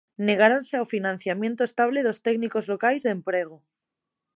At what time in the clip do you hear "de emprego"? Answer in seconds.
3.03-3.57